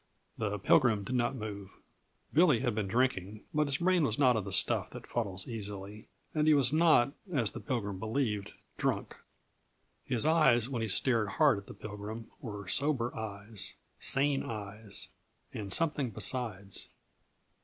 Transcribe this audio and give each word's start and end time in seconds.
The 0.35 0.57
Pilgrim 0.57 1.03
did 1.03 1.15
not 1.15 1.35
move. 1.35 1.77
Billy 2.33 2.61
had 2.61 2.73
been 2.73 2.87
drinking, 2.87 3.43
but 3.53 3.67
his 3.67 3.77
brain 3.77 4.03
was 4.03 4.17
not 4.17 4.35
of 4.35 4.45
the 4.45 4.51
stuff 4.51 4.89
that 4.89 5.05
fuddles 5.05 5.47
easily, 5.47 6.07
and 6.33 6.47
he 6.47 6.55
was 6.55 6.73
not, 6.73 7.13
as 7.31 7.51
the 7.51 7.59
Pilgrim 7.59 7.99
believed, 7.99 8.53
drunk. 8.77 9.17
His 10.03 10.25
eyes 10.25 10.67
when 10.67 10.81
he 10.81 10.87
stared 10.87 11.27
hard 11.37 11.59
at 11.59 11.67
the 11.67 11.75
Pilgrim 11.75 12.31
were 12.39 12.67
sober 12.67 13.15
eyes, 13.15 13.75
sane 13.99 14.41
eyes 14.41 15.09
and 15.53 15.71
something 15.71 16.09
besides. 16.09 16.89